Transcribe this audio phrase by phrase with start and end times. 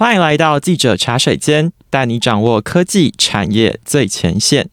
[0.00, 4.70] 欢迎来到记者茶水间，带你掌握科技产业最前线。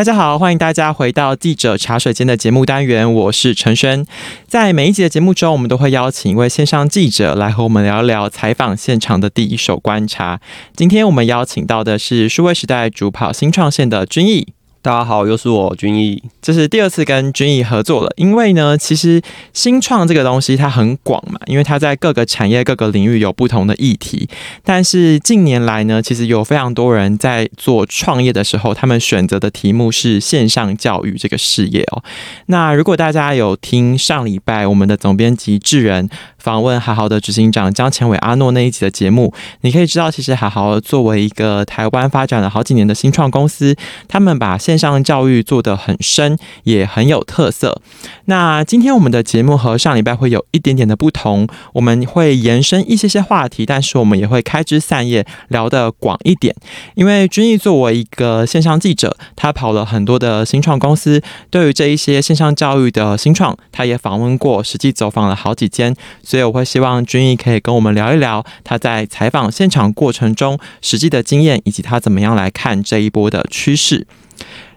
[0.00, 4.06] 大家好，欢迎大家回到记者茶水间的节目单元，我是陈轩。
[4.46, 10.40] 在每一集的节目中，我们都会邀请一位线上记者来和我们聊聊采访现场的第一手观察。
[10.74, 14.54] 今天我们邀请到的是数位时代主跑新创线的君毅。
[14.82, 18.10] 大家好，又是我君毅，这是第二次跟君毅合作了。
[18.16, 19.20] 因为呢，其实
[19.52, 24.26] 新创这个东西它很广嘛，因为它在各个产业、各个领域有不同的议题。
[24.64, 32.02] 但是近年来呢，其实有非常多人在做创业的时候，他们选择的题目是线上教育这个事业哦。
[32.46, 36.08] 那如果大家有听上礼拜我们的总编辑智仁
[36.40, 43.76] 访问海豪的执行长江前伟阿诺那一集的节目，你可以知道，其实海豪作为一个台湾发展了好几年的新创公司，
[44.08, 47.80] 他们把线上教育做得很深，也很有特色。
[48.24, 56.54] 那今天我们的节目和上礼拜会有一点点的不同，我们会延伸一些些话题，但是我们也会开枝散叶，聊得广一点。
[56.94, 61.20] 因为君毅作为一个线上记者，他跑了很多的新创公司，
[61.50, 65.94] 对于这一些线上教育的新创，他也访问过，实际走访了好几间，
[66.30, 74.06] 所以我会希望君毅可以跟我们聊一聊他在采访现场过程中实际的经验，以及他怎么样来看这一波的趋势。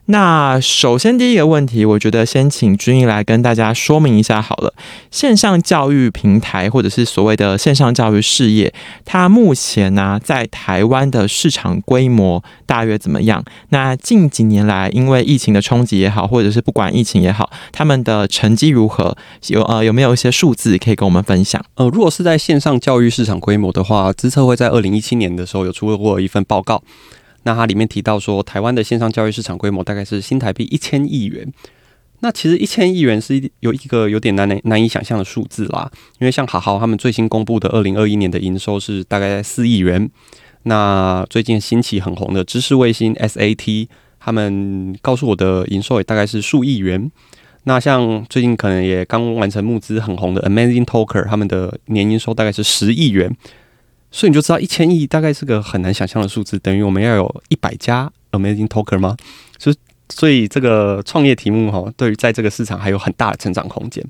[0.07, 4.73] 那首先第一个问题，我觉得先请君毅来跟大家说明一下好了。
[5.09, 8.73] 线上教育平台或者是所谓的线上教育事业，
[9.05, 13.41] 它目前呢、在台湾的市场规模大约怎么样？
[13.69, 19.15] 那近几年来，因为疫情的冲击也好，或者是不管疫情也好，他们的成绩如何？
[19.47, 21.63] 有呃有没有一些数字可以跟我们分享？
[21.75, 26.83] 呃，如果是在线上教育市场规模的话，资策会在二零一七年的时候有出过一份报告。
[27.43, 31.51] 那它里面提到说，台湾的线上教育市场规模大概是新台币一千亿元。
[32.21, 40.09] 那其实一千亿元是有一个有点难难难以想象的数字啦，因为像好好他们最新公布的二零二一年的营收是大概在四亿元。
[40.63, 43.89] 那最近兴起很红的知识卫星 SAT，
[44.21, 47.11] 他们告诉我的营收也大概是数亿元。
[47.65, 53.35] 那像最近可能也刚完成募资很红的 Amazing Talker，他们的年营收大概是十亿元。
[54.15, 59.17] 所以你就知道一千亿大概是个很难想象的数字，等于我们要有一百家 Amazing Talker 吗？
[59.57, 59.75] 所以，
[60.07, 64.05] 所以这个创业题目哈，对于在这个市场还有很大的成长空间。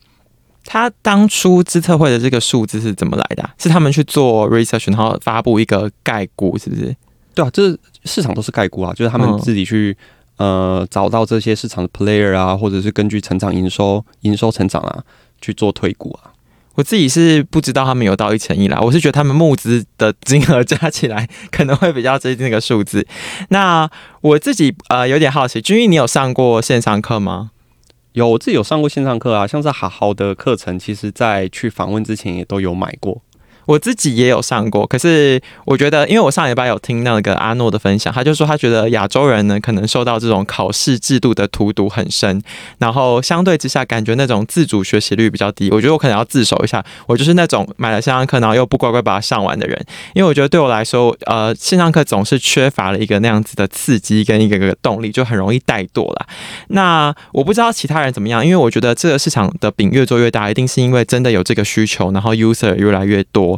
[0.65, 3.55] 他当初资策会的这个数字是怎么来的啊？
[3.57, 6.93] 是他们去做 research，然后发布一个概估，是不是？
[7.33, 9.95] 对啊，这市场都是概估啊，就是他们自己去、
[10.37, 15.03] 嗯、呃找到这些市场的 player 啊，或者是根据成长营收、营收成长啊
[15.39, 16.32] 去做推估啊。
[16.75, 23.07] 我自己是不知道他们有到一千一啦，我是觉得他们募资的金额 加起来可能会比较接近那个数字。
[23.49, 23.89] 那
[24.21, 27.51] 我自己呃有点好奇，君毅，你有上过线上课吗？
[28.13, 33.22] 有，我自己有上过线上课啊，像是好好的课程，其实在去访问之前也都有买过。
[33.65, 42.41] 我自己也有上过，可是我觉得，因为我上礼拜有听那个阿诺的分享，他就说他觉得亚洲人呢可能受到这种考试制度的荼毒很深，
[42.77, 45.69] 然后相对之下感觉那种自主学习率比较低。
[45.71, 56.25] 我觉得我可能要自首一下，我就是那种买了线上课然后又不乖乖把它上完的人，因为我觉得对我来说，呃，线上课总是缺乏了一个那样子的刺激跟一个个动力，就很容易怠惰啦。
[56.67, 63.52] 那我不知道其他人怎么样，因为我觉得这个市场的饼越做越大，一定是因为真的有这个需求，然后 user 越来越多。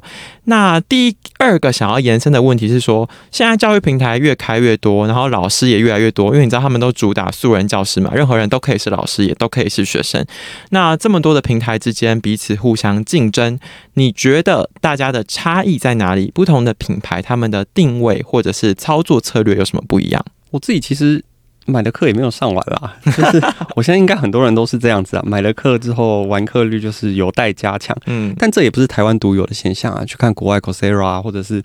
[0.45, 10.25] 那第二个想要延伸的问题是说，现在教育平台越开越多，然后老师也越来越多，因为你知道他们都主打素人教师嘛，任何人都可以是老师，也都可以是学生。
[10.69, 13.59] 那这么多的平台之间彼此互相竞争，
[13.95, 16.31] 你觉得大家的差异在哪里？
[16.33, 20.25] 不同的品牌他们的定位或者是操作策略有什么不一样？
[20.51, 21.23] 我自己其实。
[21.65, 23.41] 买的课也没有上完啦， 就是
[23.75, 31.61] 我现在应该很多人都是这样子啊，买了课之后完课率就是有待加强，嗯，但这也不是台湾独有的现象啊，去看国外 Coursera 啊，或者是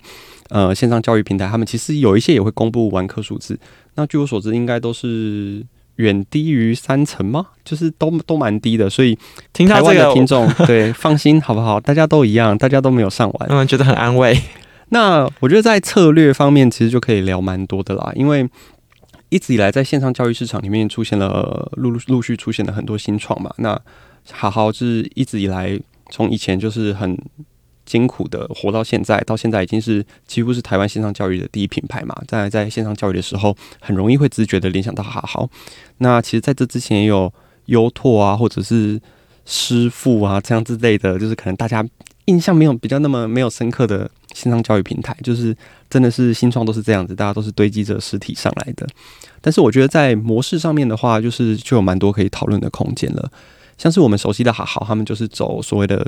[0.49, 3.59] 呃线上教育平台，他们其实有一些也会公布完课数字，
[3.95, 5.63] 那据我所知应该都是
[5.97, 7.45] 远低于三成吗？
[7.63, 9.15] 就是都都蛮低的，所以
[9.53, 11.79] 听台湾的听众 对放心好不好？
[11.79, 14.35] 大家都一样，大家都没有上完， 嗯，觉得很安慰。
[14.89, 18.49] 那我觉得在策略方面其实就可以聊蛮多的啦，因为。
[19.31, 23.49] 一直以来，在线上教育市场里面出现了陆陆陆续出现了很多新创嘛。
[23.59, 23.81] 那
[24.29, 25.79] 好好是一直以来
[26.09, 27.17] 从以前就是很
[27.85, 32.13] 艰苦的活到现在，到现在已经是几乎是台湾线上教育的第一品牌嘛。
[32.27, 35.49] 在在线上教育的时候，很容易会直觉的联想到好好。
[35.99, 37.33] 那其实在这之前也有
[37.67, 38.99] 优拓啊，或者是
[39.45, 41.85] 师傅啊这样之类的，就是可能大家
[42.25, 45.55] 印象没有比较那么没有深刻的线上教育平台，就是
[45.89, 48.87] 真的是新创都是这样子，大家都是堆积着实体上来的。
[49.41, 53.31] 但是我觉得在模式上面的话，就是就有蛮多可以讨论的空间了。
[53.77, 56.05] 像是我们熟悉的好好，他们就是走所谓的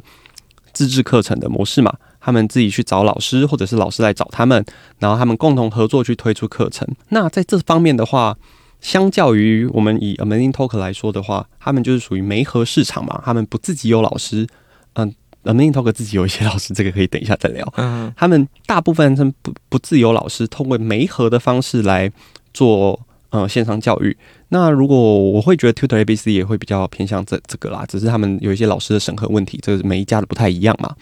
[0.72, 4.64] 自制课程的模式嘛，他们自己去找老师，或者是老师来找他们，
[5.00, 6.88] 然后他们共同合作去推出课程。
[7.10, 8.38] 那在这方面的话，
[8.80, 14.48] 相较于我们以 Amazing Talk 来说的话，他们就是属于媒合市场嘛，他们不自己有老师，
[14.94, 15.14] 嗯。
[15.44, 17.68] Amazing Talker 自己有一些老师，这个可以等一下再聊。
[17.76, 22.10] 嗯，他们大部分是不不自由老师，通过媒合的方式来
[22.54, 23.00] 做
[23.30, 24.16] 呃线上教育。
[24.50, 30.96] 那如果我会觉得 Tutor ABC 也会比较偏向这这个啦，只是他们有一些老师的审核问题，这个每一家的不太一样嘛。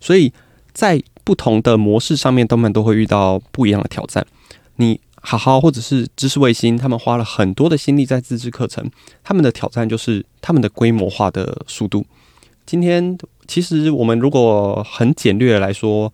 [0.00, 0.32] 所以
[0.72, 4.26] 在不同的模式上面，他们都会遇到不一样的挑战。
[4.76, 8.90] 你好好或者是知识卫星，他们花了很多的心力在自制课程，
[9.22, 12.06] 他们的挑战就是他们的规模化的速度。
[12.64, 13.18] 今天。
[13.46, 16.12] 其实我们如果很简略来说，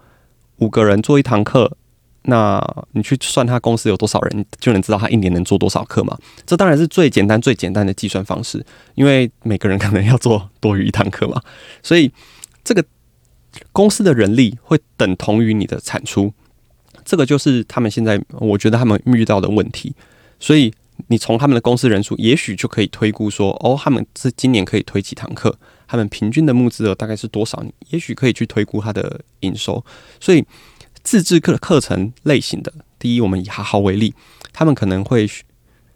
[0.58, 1.76] 五个人做一堂课，
[2.22, 2.62] 那
[2.92, 6.18] 你去算他公司有多少人，就能知道他一年能做多少课嘛。
[6.44, 11.40] 这当然是最简单、最简单的计算方式，因为每个人可能要做多于一堂课嘛。
[11.82, 12.12] 所以
[12.62, 12.84] 这个
[13.72, 16.32] 公司的人力会等同于你的产出，
[17.04, 19.94] 这个就是他们现在我觉得他们遇到的问题。
[20.38, 20.72] 所以
[21.08, 25.58] 你从他们的公司人数，也许就可以推估说，哦，他们是今年可以推几堂课。
[25.90, 27.60] 他们平均的募资额大概是多少？
[27.64, 29.84] 你也许可以去推估它的营收。
[30.20, 30.44] 所以，
[31.02, 34.14] 自制课课程类型的，第一，我们以好好为例，
[34.52, 35.28] 他们可能会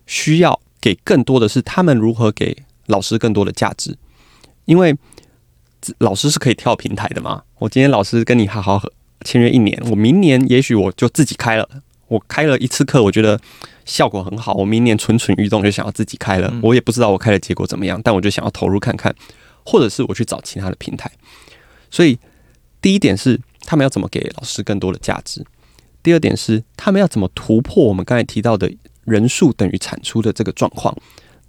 [0.05, 3.97] 需要给更多的是他们如何给老师更多的价值，
[4.65, 4.97] 因为
[5.99, 7.45] 老师是可以跳平台的嘛。
[7.61, 8.83] 我今天老师跟你好好
[9.25, 11.69] 签约一年，我明年也许我就自己开了。
[12.09, 13.41] 我开了一次课，我觉得
[13.85, 16.53] 效果很好，我明年蠢蠢欲动就想要自己开了。
[16.63, 19.15] 我也不知道我开的结果怎么样，但我就想要投入看看。
[19.65, 21.11] 或者是我去找其他的平台，
[21.91, 22.19] 所以
[22.81, 25.45] 第一点是他们要怎么给老师更多的价值，
[26.03, 28.71] 第二点是他们要怎么突破我们刚才提到的
[29.05, 30.95] 人数等于产出的这个状况。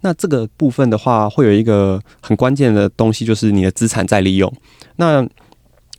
[0.02, 4.52] 那这个部分的话，会有一个很关键的东西，就是你的资产再利用。
[4.96, 5.26] 那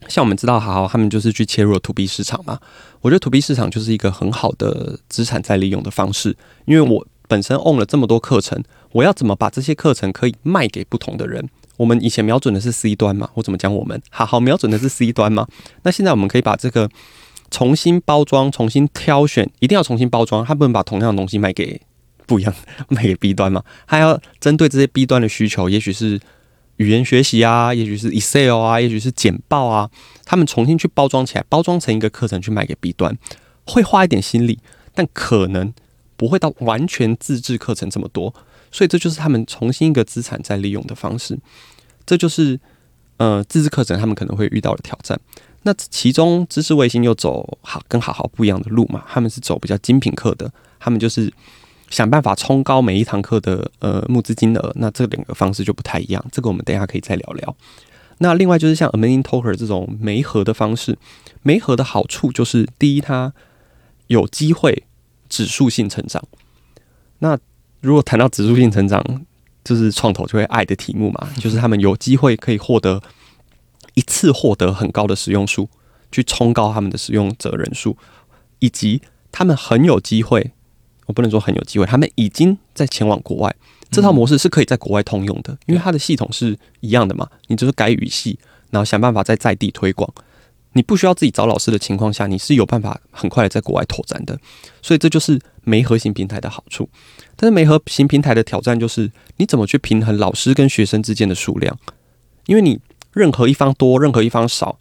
[0.06, 2.58] 像我们知道，好好他们就是去切入 To B 市场嘛，
[3.00, 8.62] 我觉得 To B 市场就是一个很好的资产再利用的方式，因为我本身 own 了这么多课程，
[8.92, 11.50] 我要怎么把这些课程可以卖给不同的人？
[11.78, 13.74] 我们以前瞄准的是 C 端嘛，我怎么讲？
[13.74, 15.48] 我们好好瞄准的是 C 端嘛。
[15.84, 16.90] 那现在我们可以把这个
[17.50, 20.44] 重新包装、重新挑选，一定要重新包装。
[20.44, 21.80] 他不能把同样的东西卖给
[22.26, 22.54] 不一样，
[22.90, 23.62] 卖给 B 端嘛？
[23.86, 26.20] 还要针对这些 B 端的需求，也许是
[26.76, 29.88] 语言学习啊，也许是 Excel 啊，也许是简报啊，
[30.24, 33.16] 他们重新去包装起来，包装成一个课程去卖给 B 端，
[33.64, 34.58] 会花一点心力，
[34.94, 35.72] 但可能
[36.16, 38.34] 不会到完全自制课程这么多。
[38.70, 41.38] 所以这就是他们重新一个资产再利用的方式，
[42.06, 42.58] 这就是
[43.16, 45.18] 呃自制课程他们可能会遇到的挑战。
[45.62, 51.32] 那其中知识卫星又走好跟好好不一样的路嘛，他们是走比较精品课的，他们就是
[51.90, 54.72] 想办法冲高每一堂课的呃募资金额。
[54.76, 57.56] 那这两个方式就不太一样，这个我们等一下可以再聊聊。
[58.18, 60.96] 那另外就是像 Amazing Talker 这种媒合的方式，
[61.42, 63.32] 媒合的好处就是第一，它
[64.06, 64.84] 有机会
[65.28, 66.22] 指数性成长。
[67.18, 67.36] 那
[67.80, 69.02] 如果谈到指数性成长，
[69.64, 73.02] 就是创投就会爱的题目嘛，就是他们有机会可以获得
[73.94, 75.68] 一次获得很高的使用数，
[76.10, 77.96] 去冲高他们的使用者人数，
[78.60, 80.52] 以及他们很有机会，
[81.06, 83.54] 我不能说很有机会，他们已经在前往国外，
[83.90, 88.38] 这套模式是可以在国外通用的，因为它的系统是一样的嘛，你就是改语系，
[88.70, 90.12] 然后想办法在在地推广。
[90.74, 94.38] 你不需要自己找老师的情况下，你是有办法很快的在国外拓展的，
[94.82, 96.88] 所以这就是没核心平台的好处。
[97.40, 101.78] 但是媒合型平台的挑战就是，你怎么去平衡老师跟学生之间的数量？
[102.46, 102.80] 因为你
[103.12, 104.80] 任何一方多，任何一方少，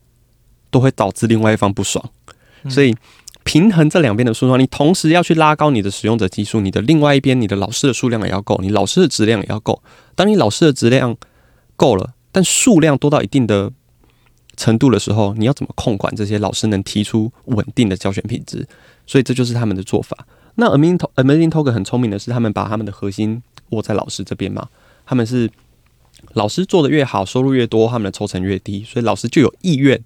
[0.71, 2.03] 都会导致另外一方不爽。
[2.67, 2.95] 所以
[3.43, 9.83] 平衡这两边的数量，你同时要去拉高你的使用者基数，你的另外一边，你的老师的数量也要够，你老师的质量也要够。
[10.15, 11.15] 当你老师的质量
[11.75, 13.71] 够了，但数量多到一定的
[14.55, 18.67] 程度的时候，你要怎么控管这些老师能提出稳定的教学品质？
[19.05, 20.25] 所以这就是他们的做法。
[20.59, 24.67] 那 Amazing Amazing talk 很聪明的是，他们把他们的核心握在老师这边嘛。
[25.05, 25.49] 他们是
[26.33, 30.03] 老师做得越好，收入越多，他们的抽成越低，所以老师就有意愿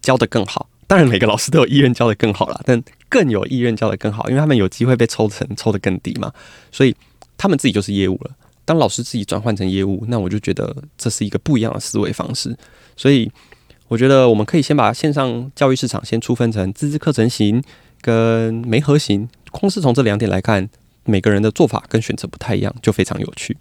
[0.00, 0.68] 教得更好。
[0.86, 6.32] 当然，每个老师都有意愿教得更好啦，但更有意愿教得更好，因为他们有机会被抽成抽得更低嘛。
[6.70, 6.94] 所以
[7.38, 8.30] 他们自己就是业务了。
[8.64, 12.56] 当老师自己转换成业务，那我就觉得这是一个不一样的思维方式。
[12.96, 13.30] 所以。
[13.88, 17.62] 我觉得我们可以先把线上教育市场先粗分成自制课程型
[18.00, 20.68] 跟媒合型，空是从这两点来看，
[21.04, 23.56] 每个人的做法跟选择不太一样，就非常有趣。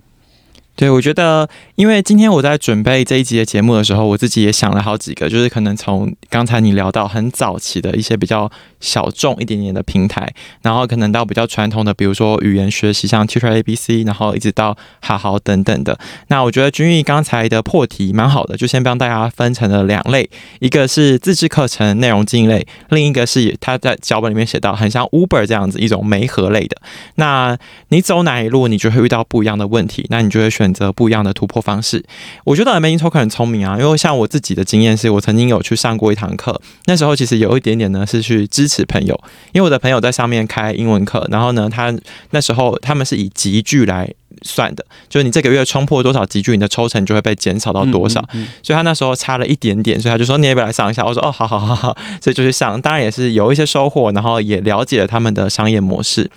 [0.73, 8.49] 对，我觉得，因为今天我在准备这一集的节目的时候，我自己也想了好几个，就是可能从刚才你聊到很早期的一些比较
[8.79, 15.99] 小众一点点的平台，然后可能到比较传统的，比如说语言学习，像 Teacher ABC，然后一直到好好等等的。
[16.29, 20.27] 那我觉得君毅刚才的破题蛮好的，就先帮大家分成了两类，
[20.61, 26.81] 一个是自制课程内容经营类，另一个是他在脚本里面写到很像 Uber 这样子一种媒合类的。
[27.15, 27.55] 那
[27.89, 30.60] 你走哪一路，你就会遇到不一样的问题，那你就会选。
[30.61, 32.03] 选择不一样的突破方式，
[32.43, 39.19] 我觉得 Amazing Talker 很聪明啊，因为像我自己的经验是，我曾经有去上过一堂课，那时候其实有一点点呢是去支持朋友，
[39.53, 41.91] 因为我的朋友在上面开英文课，然后呢，他
[42.29, 44.13] 那时候他们是以集聚来。
[44.43, 48.19] 算的，就是你这个月冲破多少集聚，你的抽成就会被减少到多少。
[48.31, 48.47] 嗯嗯嗯。
[48.63, 51.05] 所以他那时候差了一点点，所以他就说你也不要来上一下？
[51.05, 52.81] 我说哦，好好好好，所以就去上。
[52.81, 56.31] 当然也是有一些收获，然后也了解了他们的商业模式。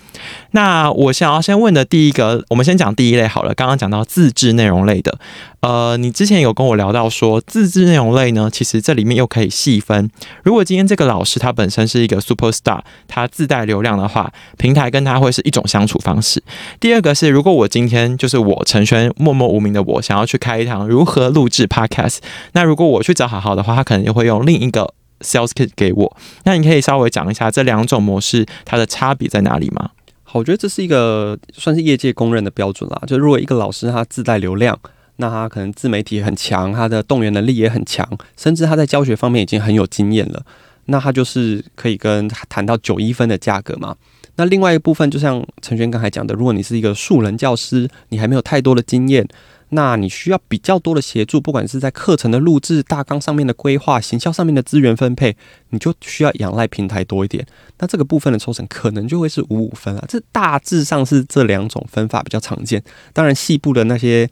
[0.50, 3.54] 那我想要先问的第一个，我们先讲第一类好了。
[3.54, 5.18] 刚刚讲到自制内容类的。
[5.58, 10.08] 呃，你之前有跟我聊到说，自制内容类呢，其实这里面又可以细分。
[10.44, 16.40] 如果今天这个老师他本身是一个 super star，他自带流量的话，平台跟他会是一种相处方式。
[16.78, 22.18] 第二个是，如果我今天就是我陈轩默默无名的我，想要去开一堂如何录制 podcast，
[22.52, 26.16] 那如果我去找好好的话，他可能又会用另一个 sales kit 给我。
[26.44, 29.90] 那你可以稍微讲一下这两种模式它的差别在哪里吗？
[30.38, 33.02] 我觉得这是一个算是业界公认的标准啦。
[33.06, 34.78] 就如果一个老师他自带流量。
[35.16, 38.04] 那他可能自媒体很强，他的动员能力也很强，
[38.36, 40.44] 甚至他在教学方面已经很有经验了。
[40.86, 43.94] 那他就是可以跟谈到九一分的价格嘛。
[44.34, 49.24] 那另外一部分，就像陈轩刚才讲的，如果你是一个素人教师，你还没有太多的经验，
[49.70, 55.36] 那你需要比较多的协助，不管是在课程的录制、大纲上面的规划、行销上面的资源分配，
[55.70, 57.46] 你就需要仰赖平台多一点。
[57.78, 60.04] 那这个部分的抽成可能就会是五五分啊。
[60.08, 62.82] 这大致上是这两种分法比较常见。
[63.12, 64.28] 当然，细部的那些。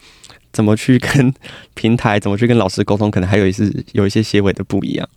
[0.53, 1.33] 怎么去跟
[1.73, 5.09] 平台，怎么去跟老师沟通，可能还有一是有一些些微的不一样。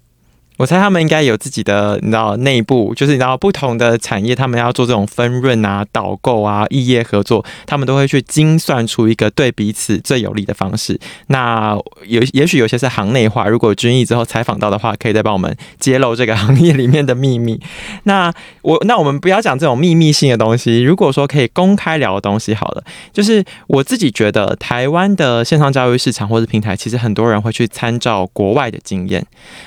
[0.57, 10.97] 我猜他们应该有自己的，你知道内部，就是你知道不同的产业，他们要做这种分润啊、导购啊、异业合作，他们都会去精算出一个对彼此最有利的方式。
[11.27, 17.59] 那有也许有些是行内话，如果君毅之后采访到的话，可以再帮我们揭露这个行业里面的秘密。
[18.03, 29.25] 那我那我们不要讲这种秘密性的东西，如果说可以公开聊的东西好了，就是我自己觉得台湾的线上教育市场或者平台，其实很多人会去参照国外的经验，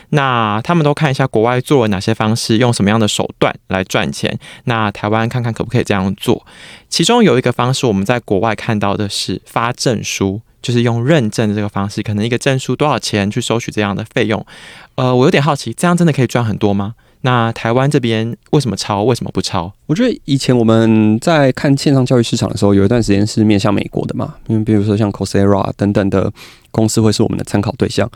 [0.08, 0.77] 那他们。
[0.78, 4.38] 们都看一下国外做了哪些方式，用什么样的手段来赚钱。
[4.64, 6.46] 那台湾看看可不可以这样做？
[6.88, 14.46] 其中有一个方式，我们在国外看到的是发证书，就是用认证的这个方式，可能一个证书多少钱去收取这样的费用。
[14.94, 16.94] 呃，我有点好奇，这样真的可以赚很多吗？
[17.22, 19.02] 那台湾这边为什么抄？
[19.02, 19.72] 为什么不抄？
[19.86, 26.32] 我觉得以前我们在看线上教育市场的时候，有一段时间是面向美国的嘛，因为比如说像 Coursera 等等的
[26.70, 28.08] 公司会是我们的参考对象。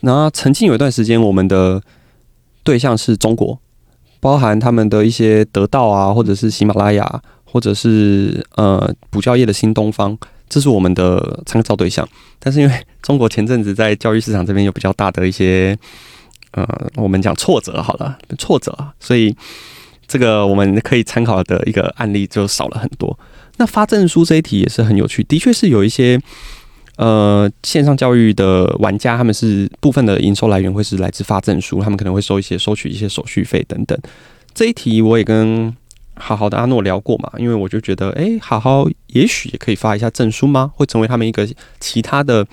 [0.00, 1.82] 那曾经有一段时间，我们的
[2.64, 3.56] 对象是中国，
[4.18, 10.18] 包含他们的一些得到啊，或者是喜马拉雅，或者是呃补教业的新东方，
[10.48, 12.08] 这是我们的参照对象。
[12.40, 15.78] 但是因为中国前阵子在教育市场这边有比较大的一些
[16.52, 16.66] 呃，
[16.96, 19.36] 我们讲挫折好了，挫折，所以
[20.08, 23.16] 这个我们可以参考的一个案例就少了很多。
[23.58, 26.18] 那发证书这一题也是很有趣，的确是有一些。
[26.96, 33.98] 呃，线上教育的玩家，他们是部分的营收来源会是来自发证书，他们可能会收一些收取一些手续费等等。
[34.54, 35.74] 这一题我也跟
[36.14, 40.70] 好好的阿诺聊过嘛，因为我就觉得，哎，好好也许也可以发一下证书吗？
[40.76, 41.48] 会成为他们一个
[41.80, 42.46] 其他的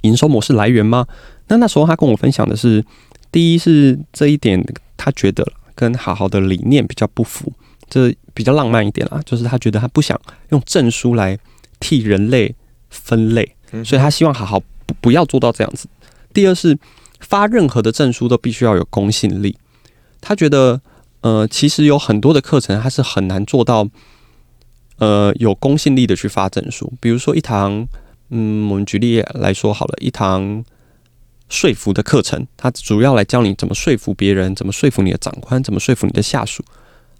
[0.00, 1.06] 营收模式来源吗？
[1.48, 2.82] 那那时候他跟我分享的是，
[3.30, 4.64] 第一是这一点，
[4.96, 7.52] 他觉得跟好好的理念比较不符，
[7.90, 10.18] 这比较浪漫一点啦，就是他觉得他不想
[10.48, 11.38] 用证书来
[11.78, 12.54] 替人类。
[12.92, 15.88] 分类，所以他希望好好不不要做到这样子。
[16.32, 16.78] 第二是
[17.20, 19.56] 发任何的证书都必须要有公信力。
[20.20, 20.80] 他觉得，
[21.22, 23.88] 呃，其实有很多的课程他是很难做到，
[24.98, 26.92] 呃，有公信力的去发证书。
[27.00, 27.86] 比如说一堂，
[28.28, 30.64] 嗯，我们举例来说好了，一堂
[31.48, 36.64] 说服的课程，它主要来教你怎么说服别人，怎么说服你的长官，怎么说服你的下属。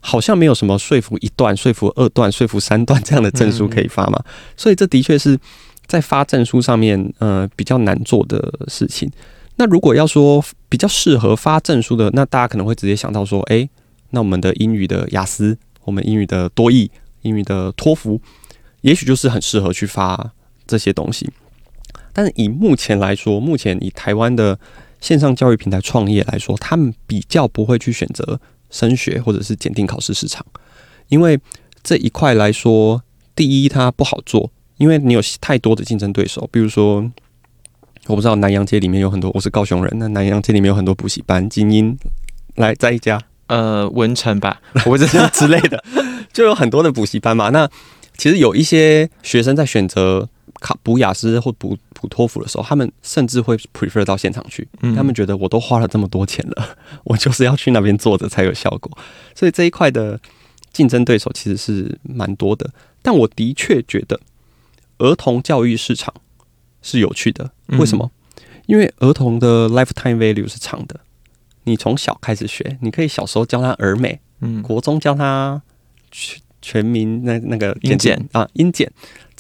[0.05, 4.21] 好像没有什么说服一段、说服二段、说服三段这样的证书可以发嘛，
[4.57, 5.39] 所以这的确是
[5.87, 9.09] 在发证书上面，呃，比较难做的事情。
[9.57, 13.71] 那如果要说比较适合发证书的，那大家可能会直接想到说，诶，
[14.11, 16.91] 那我们的英语的雅思，我们英语的多益，
[17.21, 18.21] 英语的托福，
[18.81, 20.33] 也许就是很适合去发
[20.67, 21.31] 这些东西。
[22.13, 24.59] 但是以目前来说，目前以台湾的
[25.01, 28.41] 线上教育平台创业来说，他们比较不会去选择。
[28.73, 30.45] 升学或者是检定考试市场，
[31.09, 31.39] 因为
[31.85, 33.01] 这一块来说，
[33.37, 37.09] 第一它不好做，因为你有太多的竞争对手，比如说，
[38.07, 41.97] 我不知道南洋街里面有很多，我是高雄人，那南洋街里面有很多补习班，精英
[42.57, 45.85] 来在一家，呃，文成吧，或者是之类的，
[46.33, 47.51] 就有很多的补习班嘛。
[47.51, 47.69] 那
[48.17, 50.29] 其实有一些学生在选择
[50.63, 58.97] 考补雅思或补补托福的时候，他们甚至会 prefer 到现场去，嗯、他们觉得我都花了这么多钱了，我就是要去那边坐着才有效果。
[59.35, 60.19] 所以这一块的
[60.73, 62.71] 竞争对手其实是蛮多的，
[63.03, 64.21] 但我的确觉得
[64.99, 66.15] 儿童教育市场
[66.81, 67.51] 是有趣的。
[67.79, 68.11] 为什么？
[68.37, 71.01] 嗯、因为儿童的 lifetime value 是长的，
[71.65, 75.61] 你从小开始学，你可以小时候教他儿美，嗯，国中教他
[76.11, 78.91] 全全民那那个英检啊，英检，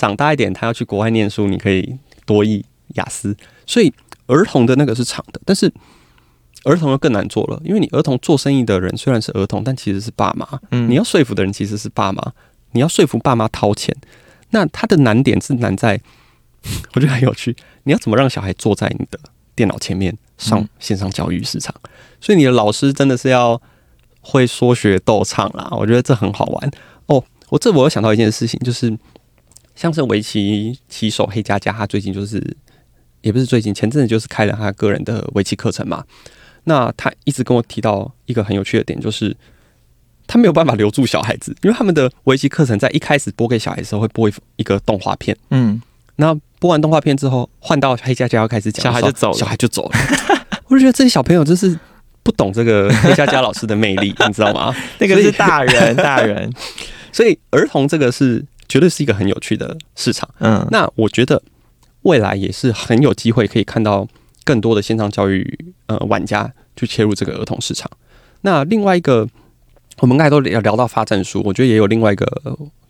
[0.02, 3.92] 长大一点他要去国外念书，你可以多译雅思，所以
[4.26, 5.72] 儿童的那个是长的，但是
[6.64, 12.32] 儿童就更难做了，因为你儿童做生意的人虽然是儿童，但其实是爸妈，嗯，你要说服的人其实是爸妈，
[12.72, 13.94] 你要说服爸妈掏钱，
[14.50, 16.00] 那他的难点是难在，
[16.94, 17.54] 我觉得很有趣，
[17.84, 19.20] 你要怎么让小孩坐在你的
[19.54, 21.90] 电脑前面上线上教育市场，嗯、
[22.20, 23.62] 所以你的老师真的是要
[24.20, 26.70] 会说学逗唱啦，我觉得这很好玩。
[27.06, 28.90] 哦，我这我又想到一件事情，就是
[29.74, 32.42] 像是围棋棋手黑佳佳，他最近就是
[33.20, 36.04] 也不是最近，前阵子就是开了他个人的围棋课程嘛。
[36.64, 39.36] 那他一直跟我提到一个很有趣的点，就是
[40.26, 45.80] 他没有办法留住小孩子，因为他们的围棋课程在一开始播给小孩的时候会播一个动画片，嗯，
[46.16, 49.98] 那播完动画片之后，换到黑佳佳要开始讲，小孩就走了，小孩就走了。
[50.68, 51.78] 我就觉得这些小朋友真是。
[52.24, 54.72] 不懂这个黑佳佳老师的魅力，你知道吗？
[55.00, 56.48] 那个是大人，大人。
[57.10, 58.40] 所以儿童这个是
[58.72, 60.26] 绝对是一个很有趣的市场。
[60.38, 61.42] 嗯，那我觉得
[62.04, 64.08] 未来也是很有机会可以看到
[64.44, 67.90] 更多的线上教育呃玩家去切入这个儿童市场。
[68.40, 69.28] 那另外一个，
[69.98, 72.26] 我们刚才都聊聊到发展书，我觉得也有另外一个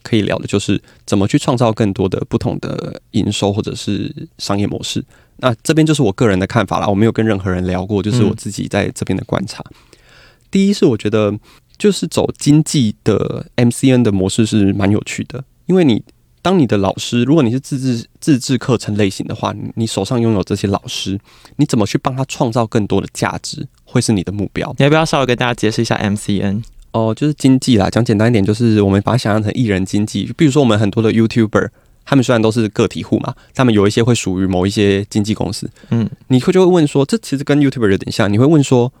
[0.01, 5.03] 可以聊的，就是怎么去创造更多的不同的营收或者是商业模式。
[5.37, 9.61] 那这边就是我个人的看法啦，我没有跟任何人聊过，就是我自己在这边的观察。
[9.71, 9.75] 嗯、
[10.49, 11.37] 第一是我觉得，
[11.77, 16.03] 就是走经济的 MCN 的模式是蛮有趣的，因为你
[16.41, 21.19] 当你的老师，如果你是自制自制课程类型的话，你手上拥有这些老师，
[21.57, 24.73] 你怎么去帮他创造更多的价值，会是你的目标。
[24.77, 26.63] 你要不要稍微跟大家解释一下 MCN？
[26.91, 31.69] 哦，就是经济啦，讲简单一点，就是我们把它想象成艺人经济，比如说我们很多的 YouTuber。
[32.05, 35.71] 他们虽然都是个体户嘛，他们有一些会属于某一些经纪公司。
[35.89, 38.29] 嗯，你会就会问说，这其实跟 YouTuber 有点像。
[38.29, 38.91] 你会问说，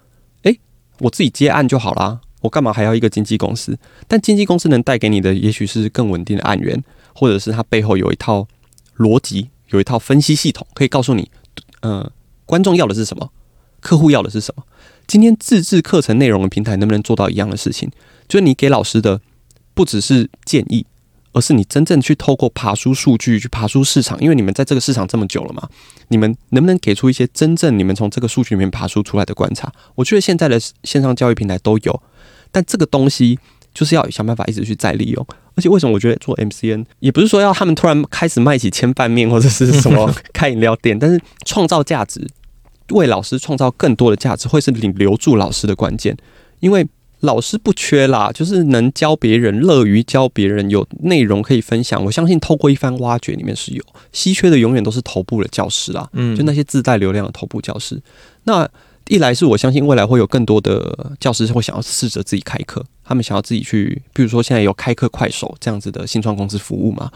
[0.43, 0.57] 诶，
[0.99, 3.75] 我自己接案就好啦，我干嘛还要一个经纪公司？
[4.07, 6.83] 但经纪公司能带给你的，也许是更稳定的案源，
[7.15, 8.47] 或者是它背后有一套
[8.97, 11.31] 逻辑，有一套分析系统，可以告诉你，
[11.81, 12.11] 呃，
[12.45, 13.31] 观众要的是什么，
[13.79, 14.63] 客户要的是什么。
[15.07, 17.89] 今天自制课程内容的平台能不能做到一样的事情？
[18.27, 19.19] 就是你给老师的
[19.73, 20.85] 不只是建议。
[21.35, 25.67] 而是你真正去透过爬书数据去爬梳市场，因为你们在这个市场这么久了嘛，
[26.09, 29.73] 你们能不能给出一些真正你们从这个数据里面爬梳出来的观察？
[29.95, 32.03] 我觉得现在的线上教育平台都有，
[32.53, 33.37] 但这个东西
[33.73, 35.27] 就是要想办法一直去再利用。
[35.55, 42.25] 而且为什么我觉得做 MCN 也不是说要他们突然开始卖起千拌面或者是什么 开饮料店，但是创造价值，
[42.91, 46.15] 为老师创造更多的价值，会是你留住老师的关键，
[46.61, 46.87] 因为。
[47.23, 52.03] 老师不缺啦，就是能教别人，乐于教别人，有内容可以分享。
[52.03, 56.05] 我相信透过一番挖掘，里面是有稀缺的，永远都是头部的教师啦。
[56.11, 57.97] 嗯，就那些自带流量的头部教师。
[58.43, 58.69] 那
[59.09, 67.11] 一来是我相信未来会有更多的教师会想要试着自己开课，他们想要自己去，比如说现在有开课快手这样子的新创公司服务嘛。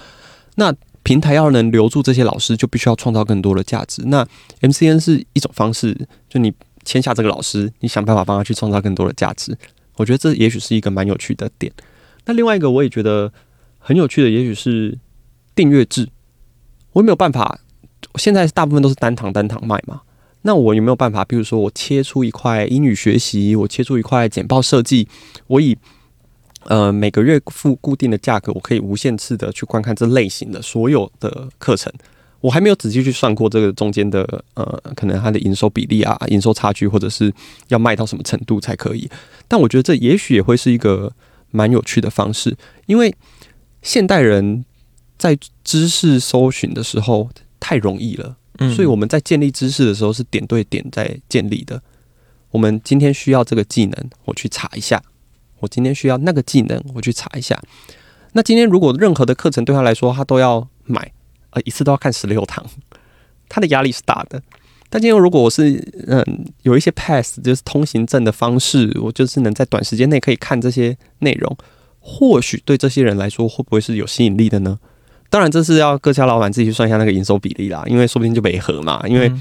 [0.56, 0.74] 那
[1.04, 4.04] 平台要能留住这些老师，就必须要创造更多的价值。
[4.08, 4.28] 那
[4.60, 5.98] MCN 是一种方式，
[6.28, 9.58] 就你签下这个老师，你想办法帮他去创造更多的价值。
[9.96, 11.72] 我觉得这也许是一个蛮有趣的点。
[12.26, 13.32] 那另外一个我也觉得
[13.80, 14.98] 很有趣的，也许是
[15.56, 16.10] 订阅制。
[16.92, 17.62] 我有没有办法？
[18.16, 20.02] 现在大部分都是单堂单堂卖嘛。
[20.48, 21.26] 那我有没有办法？
[21.26, 25.06] 比如说，我切出一块英语学习，我切出一块简报设计，
[25.48, 25.78] 我以
[26.64, 31.92] 呃每个月付固定的价格，我可以无限次的去观看这类型的所有的课程。
[32.40, 37.34] 我还没有仔细去算过这个中间的呃，可能它的营收比例啊、营收差距，或者是
[37.68, 39.10] 要卖到什么程度才可以。
[39.50, 41.12] 但我觉得这也许也会是一个
[41.52, 42.56] 蛮有趣的方式，
[42.86, 43.14] 因为
[43.82, 44.64] 现代人
[45.18, 47.30] 在知识搜寻的时候
[47.60, 48.38] 太容易了，
[48.74, 51.82] 所以我们在建立知识的时候是点对点在建立的。
[52.52, 54.98] 我们今天需要这个技能，我去查一下；
[55.60, 57.62] 我今天需要那个技能，我去查一下。
[58.34, 61.12] 那今天如果任何的课程对他来说，他都要买。
[61.52, 62.66] 呃，一次都要看十六堂，
[63.48, 64.42] 他的压力是大的。
[64.90, 71.58] 但今天如果我是嗯有一些 pass，就是通行证的方式，我就是能在短时间内可以看这些内容，
[72.00, 74.80] 或许对这些人来说会不会是有吸引力的呢？
[75.30, 79.32] 当然这是要各家老板自己去算一下那个营收比例啦，因为说不定就没合嘛，因为。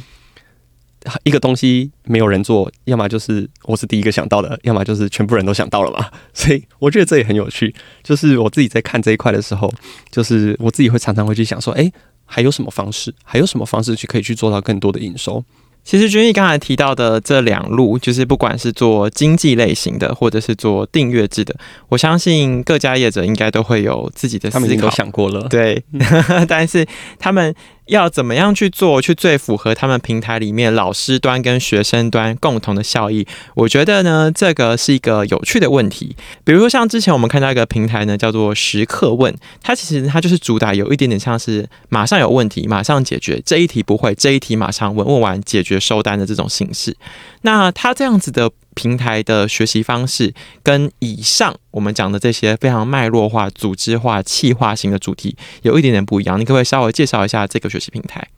[1.22, 6.04] 一个东西没有人做，要么就是我是第一个想到的，要么就是全部人都想到了嘛。
[6.34, 7.72] 所以我觉得这也很有趣。
[8.02, 9.72] 就是我自己在看这一块的时候，
[10.10, 11.92] 就是我自己会常常会去想说，诶，
[12.24, 13.14] 还有什么方式？
[13.22, 15.44] 还有什么方式去可以去做到更多的营收？
[15.86, 21.54] 其实君毅刚才提到的这两路，就是不管是做经济类型的，或者是做订阅制的，
[21.88, 25.46] 我相信各家业者应该都会有自己的思考，他们已经都想过了。
[25.48, 25.80] 对，
[26.48, 26.84] 但是
[27.20, 27.54] 他们。
[27.86, 33.26] 要怎么样去做，去最符合他们平台里面老师端跟学生端共同的效益？
[33.54, 36.16] 我觉得呢，这个是一个有趣的问题。
[36.44, 46.96] 比如说像之前我们看到一个平台呢，叫做时刻问，它其实它就是主打有一点点像是马上有问题马上解决，这一题不会，这一题马上问，问完解决收单的这种形式。
[47.42, 48.50] 那它这样子的。
[48.76, 56.38] 平台的学习方式跟以上我们讲的这些非常脉络化、组织化、企划型的主题有一点点不一样。
[56.38, 58.28] 你可不可以稍微介绍一下这个学习平台？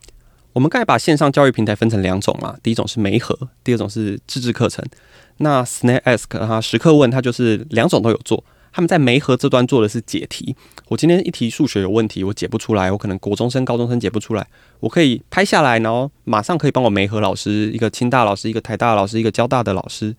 [0.55, 4.85] 我们刚才把线上教育平台分成两种嘛，第一种是媒合，第二种是自制课程。
[5.39, 8.43] 那 SnapAsk 哈时刻问它就是两种都有做。
[8.71, 10.55] 他们在媒合这端做的是解题。
[10.89, 14.47] 我今天一题数学有问题，我解不出来，我可能国中生、高中生解不出来，
[14.81, 20.15] 我可以拍下来，然后马上可以帮我媒合老师，一个清大老师，一个台大老师，一个交大的老师。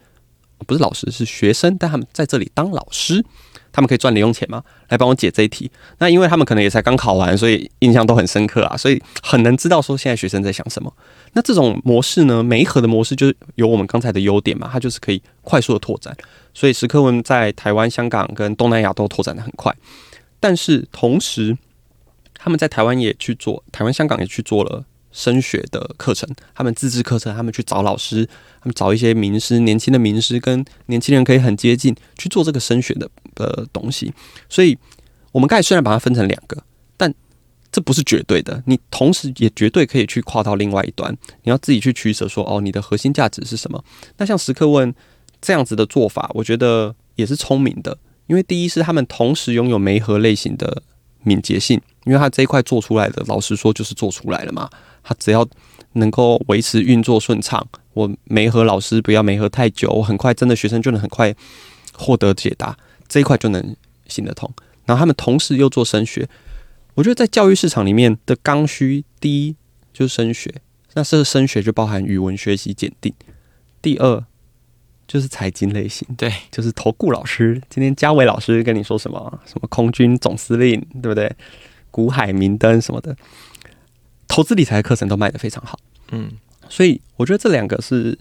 [0.68, 3.24] 不是老师，是学生，但他们在这里当老师，
[3.72, 4.64] 他们可以赚零用钱吗？
[4.90, 5.70] 来帮我解这一题。
[5.98, 10.94] 那因为他们可能也才刚考完，所以印象都很深刻啊， 所以很能知道说现在学生在想什么。
[11.34, 16.16] 那这种模式呢，媒合的模式就是有我们刚才的优点嘛，它就是可以快速的拓展。
[16.54, 19.74] 所以时刻文在台湾、香港跟东南亚都拓展得很快，
[20.40, 21.58] 但是同时
[22.34, 24.84] 他们在台湾也去做，台湾、香港也去做了。
[25.12, 28.26] 升学的课程，他们自制课程，他们去找老师，
[28.62, 34.14] 他们找一些名师，年轻的名师跟年轻人可以很接近去做这个升学的呃东西。
[34.48, 34.78] 所以，
[35.32, 36.62] 我们刚才虽然把它分成两个，
[36.96, 37.14] 但
[37.72, 38.62] 这不是绝对的。
[38.66, 43.84] 你同时也绝对可以去跨到另外一端，你要自己去取舍，说哦，你的核心价值是什么？
[44.18, 44.94] 那像时刻问
[45.42, 50.84] 这样子的做法，我觉得也是聪明的，因为第一是他们同时拥有媒合类型的
[51.24, 54.70] 敏捷性，因为他这一块做出来的，老实说就是做出来了嘛。
[55.04, 55.48] 他只要
[55.94, 61.34] 能够维持运作顺畅，我没和老师不要没和太久，我很快真的学生就能很快
[61.94, 63.76] 获得解答，这一块就能
[64.08, 64.52] 行得通。
[64.86, 66.28] 然后他们同时又做升学，
[66.96, 69.56] 我觉得在教育市场里面的刚需，第一
[69.94, 70.54] 就是升学，
[70.94, 73.14] 那这个升学就包含语文学习检定。
[73.82, 74.24] 第二
[75.08, 77.62] 就是财经类型，对，就是投顾老师。
[77.70, 79.40] 今天嘉伟老师跟你说什么？
[79.46, 81.32] 什么空军总司令，对不对？
[81.92, 83.16] 股海明灯什么的。
[84.30, 85.78] 投资理财的课程都卖得非常好，
[86.12, 86.32] 嗯，
[86.70, 88.18] 所以我觉得这两个是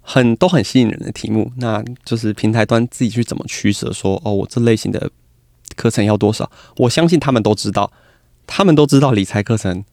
[0.00, 1.52] 很都很吸引人的题目。
[1.58, 5.10] 那就是平台端自己去怎么取舍，说哦，我这类型的
[5.76, 6.50] 课程要多少？
[6.78, 7.92] 我相信他们都知道，
[8.46, 9.84] 他们都知道理财课程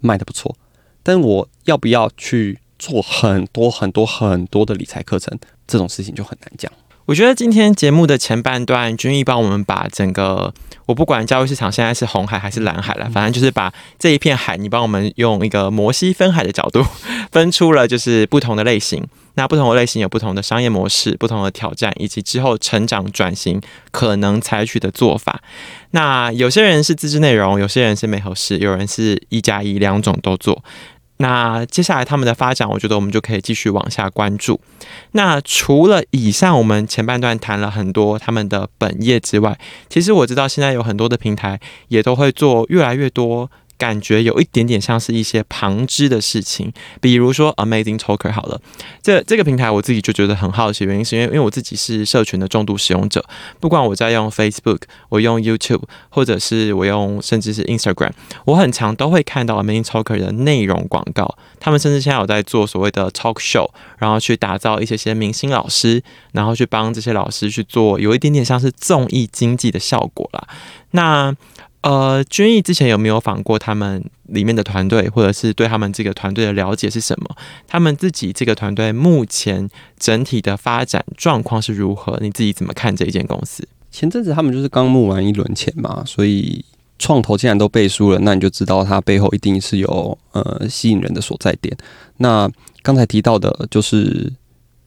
[0.00, 0.54] 卖得不错，
[1.02, 5.36] 但我要不要去做很多很多很多的理财课程，
[5.66, 6.70] 这种事情就很难讲。
[7.08, 10.52] 我觉得今天节目的前半段，君毅帮我们把整个
[10.84, 16.84] 我不管交易市场现在是红海还是蓝海了，反正就是把这一片海，你帮我们用一个摩西分海的角度
[17.32, 19.02] 分出了就是不同的类型。
[19.36, 23.58] 那不同的类型有不同的商业模式、不同的挑战，以及之后成长转型
[23.90, 25.40] 可能采取的做法。
[25.92, 30.62] 那有些人是自制内容，有些人是美合式，有人是一加一两种都做。
[31.18, 34.60] 那接下来他们的发展，我觉得我们就可以继续往下关注。
[35.12, 43.50] 那除了以上我们前半段谈了很多他们的本业之外，其实我知道现在有很多的平台也都会做越来越多。
[43.78, 48.60] 感觉有一点点像是一些旁支的事情，比如说 Amazing Talker 好了，
[49.00, 53.24] 这这个平台我自己就觉得很好奇，原因是因为因为我自己是社群的重度使用者，
[53.60, 58.10] 不管我在用 Facebook，我用 YouTube，或者是我用甚至是 Instagram，
[58.46, 70.48] 我很常都会看到 Amazing Talker 的内容广告，他们甚至现在有在做所谓的 talk show，然后去打造一些些明星老师，然后去帮这些老师去做有一点点像是综艺经济的效果啦，
[70.90, 71.36] 那。
[71.88, 77.34] 呃，君毅之前有没有访过他们里面的团队，或者是对他们这个团队的了解是什么？
[77.66, 79.66] 他们自己这个团队目前
[79.98, 82.18] 整体的发展状况是如何？
[82.20, 83.66] 你自己怎么看这一间公司？
[83.90, 86.62] 前阵子他们就是刚募完一轮钱嘛，所以
[86.98, 91.74] 创投既然都背书了，那你就知道它背后一定是有呃吸引人的所在点。
[92.18, 92.46] 那
[92.82, 94.30] 刚才提到的就是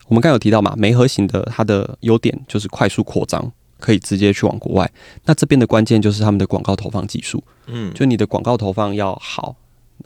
[0.06, 3.52] 我们刚有提到嘛，媒合型的它的优点就是快速扩张。
[3.82, 4.88] 可以直接去往国外，
[5.24, 9.56] 那这边的关键就是他们的广告投放技术，嗯，就你的广告投放要好，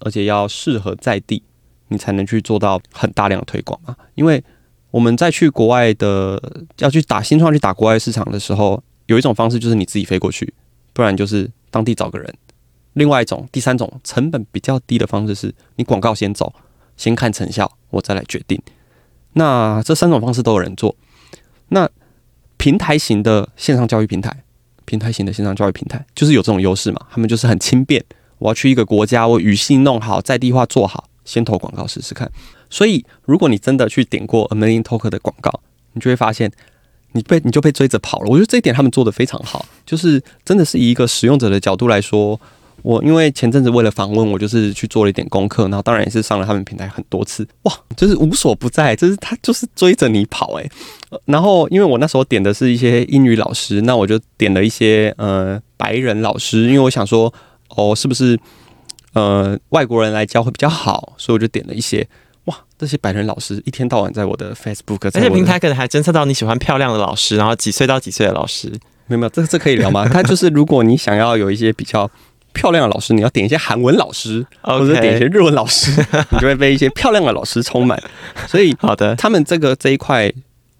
[0.00, 1.42] 而且要适合在地，
[1.88, 3.94] 你才能去做到很大量的推广嘛。
[4.14, 4.42] 因为
[4.90, 6.42] 我们在去国外的
[6.78, 10.54] 要去打新创去打国外市场的时候，有一种方式就是你自己飞过去，
[10.94, 12.34] 不然就是当地找个人。
[12.94, 16.50] 另外一种，第三种成本比较低的方式是，你广告先走，
[16.96, 18.58] 先看成效，我再来决定。
[19.34, 20.96] 那这三种方式都有人做。
[21.68, 21.86] 那
[22.66, 24.42] 平台型的线上教育平台，
[24.86, 27.00] 平台型的线上教育平台就是有这种优势嘛？
[27.12, 28.04] 他们就是很轻便。
[28.38, 32.28] 我要去一个国家，我语系弄好，在地化做好，先投广告试试看。
[32.68, 35.60] 所以，如果你真的去点过 a m a z i n t a l k 的广告，
[35.92, 36.50] 你就会发现，
[37.12, 38.28] 你被你就被追着跑了。
[38.28, 42.40] 我觉得这一点他们做的非常好，就是真的是以一个使用者的角度来说。
[42.86, 51.20] 我因为前阵子为了访问，我就是去做了一点功课，然后当然也是上了他们平台很多次，哇，就是无所不在，就是他就是追着你跑诶、欸。
[51.24, 57.34] 然后因为我那时候点的是一些英语老师，那我就点了一些呃白人老师，因为我想说
[57.70, 58.38] 哦是不是
[59.14, 62.06] 呃外国人来教会比较好，所以我就点了一些，
[62.44, 68.68] 哇，这些白人老师一天到晚在我的 Facebook，而且平台可能还侦测到你喜欢漂亮的老师，然后几岁到几岁的老师，
[69.08, 70.06] 没有没有，这这可以聊吗？
[70.08, 72.08] 他就是如果你想要有一些比较。
[72.56, 74.78] 漂亮的老师，你要点一些韩文老师，Okay.
[74.78, 75.90] 或者点一些日文老师，
[76.32, 78.02] 你就会被一些漂亮的老师充满。
[78.48, 80.32] 所以，好的，他们这个这一块，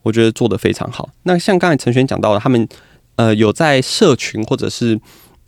[0.02, 1.10] 我觉得做的非常好。
[1.24, 2.66] 那像刚才陈轩讲到的，他们
[3.16, 4.98] 呃有在社群或者是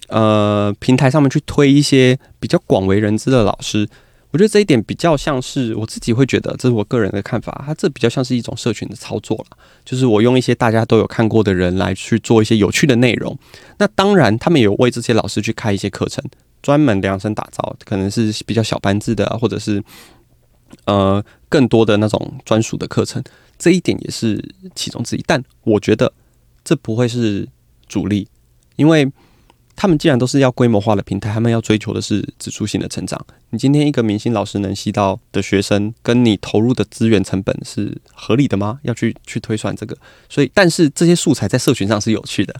[0.08, 3.88] 呃平台上面去推一些比较广为人知的老师。
[4.30, 7.64] 我觉得这一点比较像是我自己会觉得，这是我个人的看法。
[7.66, 13.36] 它这比较像是一种社群的操作了，就是我用一些大家都有看过的人来去做一些有趣的内容。
[13.78, 16.22] 那当然，他们也有为这些老师去开一些课程，
[16.60, 19.82] 专门量身打造，可能是比较小班制的，或者是
[20.84, 23.22] 呃更多的那种专属的课程。
[23.58, 26.12] 这一点也是其中之一，但我觉得
[26.62, 27.48] 这不会是
[27.86, 28.28] 主力，
[28.76, 29.10] 因为。
[29.80, 33.24] 他们既然都是要规模化的平台，他们要追求的是指数性的成长。
[33.50, 38.80] 你今天一个明星老师能吸到的学生，跟你投入的资源成本是合理的吗？
[38.82, 39.96] 要去去推算这个。
[40.28, 42.52] 所以，但是这些素材在社群上是有趣的。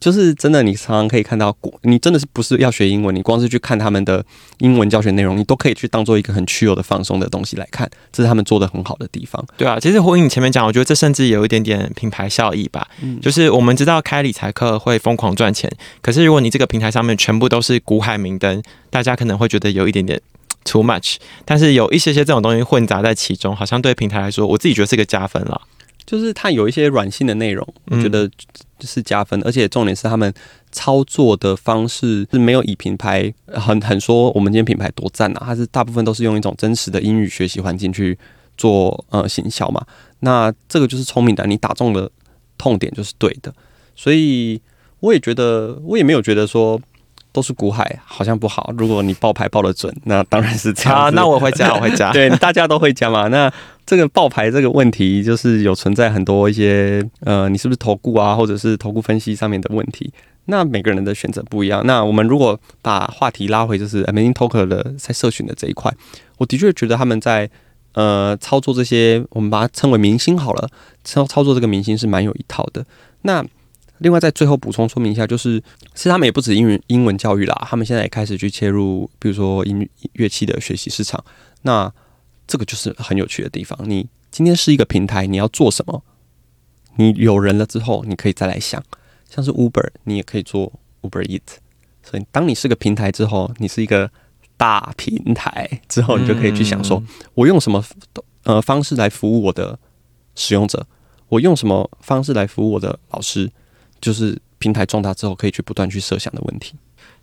[0.00, 3.14] 就是真的，你常常可以看到，你真的是不是要学英文？
[3.14, 4.24] 你光是去看他们的
[4.58, 9.44] 英文教学内容，你都可以去当做一个很趣有的放松的东西来看，这是他们做的很好的地方。
[9.56, 12.86] 对啊，其实呼应你前面讲，我觉得这甚至有一点点品牌效益吧。
[13.02, 20.20] 嗯，就是我们知道开理财课会疯狂赚钱，可是如果你这个平台上面全部都是股海明灯，大家可能会觉得有一点点
[20.64, 21.16] too much。
[21.44, 25.60] 但是有一些些这种东西混杂在其中，好像对平台来说，我自己觉得是个加分了。
[26.08, 28.30] 就是它有一些软性的内容，我觉得
[28.80, 30.32] 是加分，而且重点是他们
[30.72, 38.18] 操作的方式是没有以品牌很很说我们今天品牌多赞啊，它是大部分都是用一种真实的英语学习环境去
[38.56, 39.84] 做呃行销嘛，
[40.20, 42.10] 那这个就是聪明的，你打中了
[42.56, 43.52] 痛点就是对的，
[43.94, 44.58] 所以
[45.00, 46.80] 我也觉得我也没有觉得说。
[47.32, 48.72] 都是股海，好像不好。
[48.76, 50.98] 如果你报牌报的准，那当然是这样。
[50.98, 52.12] 啊，那我会加， 我会加。
[52.12, 53.28] 对，大家都会加嘛。
[53.28, 53.52] 那
[53.86, 60.12] 这个报牌这个问题，就是有存在很多一些呃，你是不是投顾啊，或者是投顾分析上面的问题。
[60.46, 61.86] 那每个人的选择不一样。
[61.86, 65.92] 那我们如果把话题拉回，就是 AmazingTalker 的在社群的这一块，
[66.38, 67.48] 我的确觉得他们在
[67.92, 70.68] 呃操作这些，我们把它称为明星好了，
[71.04, 72.82] 操操作这个明星是蛮有一套的。
[73.22, 73.44] 那
[73.98, 75.60] 另外，在最后补充说明一下，就是
[75.94, 81.24] 其实他们也不止英语英文教育啦，他们现在也开始去切入，比如说音乐器的学习市场。
[81.62, 81.92] 那
[82.46, 83.78] 这个就是很有趣的地方。
[83.84, 86.02] 你今天是一个平台，你要做什么？
[86.96, 88.82] 你有人了之后，你可以再来想，
[89.28, 91.42] 像是 Uber，你也可以做 Uber Eat。
[92.02, 94.10] 所以，当你是个平台之后，你是一个
[94.56, 97.02] 大平台之后，你就可以去想说，
[97.34, 97.84] 我用什么
[98.44, 99.78] 呃方式来服务我的
[100.34, 100.86] 使用者？
[101.28, 103.50] 我用什么方式来服务我的老师？
[104.00, 106.74] 就是平台壮大之后，可以去不断去设想的问题。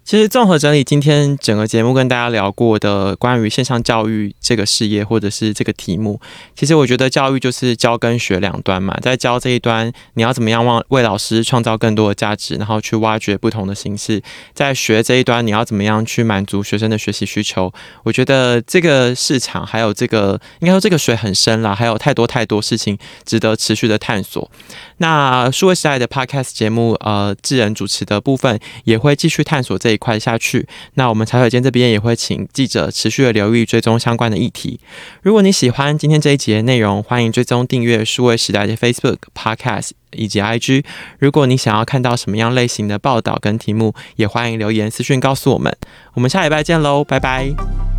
[0.04, 6.22] 其实综合整理今天整个节目跟大家聊过的关于线上教育这个事业或者是这个题目，
[6.56, 8.96] 其实我觉得教育就是教跟学两端嘛。
[9.02, 14.20] 在教这一端，你要怎么样为为老师创造更多的价值，然后去挖掘不同的形式；
[14.54, 17.74] 在学这一端，你要怎么样去满足学生的学习需求？
[18.04, 24.52] 我觉得这个市场还有这个应该说这个水很深啦，还有太多太多事情值得持续的探索。
[24.98, 30.68] 那数位时代的 Podcast 节目，呃，智人主持的部分也会继续探索这一块下去。
[30.94, 34.80] 那我们茶水间这边也会请记者持续的留意追踪相关的议题。
[35.22, 40.84] 如果你喜欢今天这一集的内容，欢迎追踪订阅数位时代的 Facebook、Podcast 以及 IG。
[41.20, 45.76] 如果你想要看到什么样类型的报道跟题目，也欢迎留言私讯告诉我们。
[46.14, 47.95] 我们下礼拜见喽，拜拜。